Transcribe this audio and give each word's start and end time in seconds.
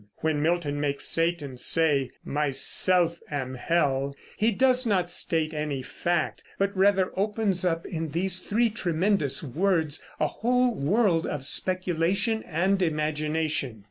When 0.21 0.41
Milton 0.41 0.81
makes 0.81 1.05
Satan 1.05 1.59
say, 1.59 2.09
"Myself 2.25 3.19
am 3.29 3.53
Hell," 3.53 4.15
he 4.35 4.49
does 4.49 4.83
not 4.83 5.11
state 5.11 5.53
any 5.53 5.83
fact, 5.83 6.43
but 6.57 6.75
rather 6.75 7.11
opens 7.15 7.63
up 7.63 7.85
in 7.85 8.09
these 8.09 8.39
three 8.39 8.71
tremendous 8.71 9.43
words 9.43 10.01
a 10.19 10.25
whole 10.25 10.73
world 10.73 11.27
of 11.27 11.45
speculation 11.45 12.41
and 12.47 12.81
imagination. 12.81 13.79